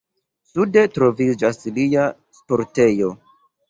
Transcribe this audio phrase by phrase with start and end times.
[0.51, 2.09] Sude troviĝas lia
[2.43, 3.17] sportejo.